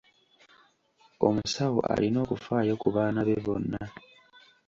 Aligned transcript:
Omusawo 1.27 1.79
alina 1.93 2.17
okufaayo 2.25 2.73
ku 2.81 2.87
baana 2.95 3.21
be 3.27 3.35
bonna. 3.45 3.81